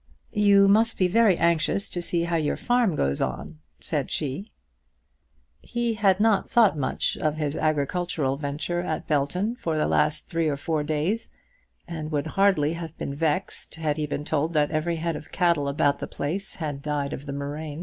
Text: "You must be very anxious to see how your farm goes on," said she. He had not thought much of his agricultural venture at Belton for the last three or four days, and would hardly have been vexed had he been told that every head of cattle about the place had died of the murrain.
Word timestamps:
"You 0.33 0.67
must 0.67 0.97
be 0.97 1.07
very 1.07 1.37
anxious 1.37 1.87
to 1.91 2.01
see 2.01 2.23
how 2.23 2.35
your 2.35 2.57
farm 2.57 2.95
goes 2.95 3.21
on," 3.21 3.59
said 3.79 4.09
she. 4.09 4.51
He 5.61 5.93
had 5.93 6.19
not 6.19 6.49
thought 6.49 6.75
much 6.75 7.17
of 7.19 7.35
his 7.35 7.55
agricultural 7.55 8.35
venture 8.35 8.79
at 8.79 9.05
Belton 9.07 9.53
for 9.57 9.77
the 9.77 9.85
last 9.87 10.27
three 10.27 10.49
or 10.49 10.57
four 10.57 10.81
days, 10.81 11.29
and 11.87 12.11
would 12.11 12.25
hardly 12.33 12.73
have 12.73 12.97
been 12.97 13.13
vexed 13.13 13.75
had 13.75 13.97
he 13.97 14.07
been 14.07 14.25
told 14.25 14.53
that 14.53 14.71
every 14.71 14.95
head 14.95 15.15
of 15.15 15.31
cattle 15.31 15.67
about 15.67 15.99
the 15.99 16.07
place 16.07 16.55
had 16.55 16.81
died 16.81 17.13
of 17.13 17.27
the 17.27 17.33
murrain. 17.33 17.79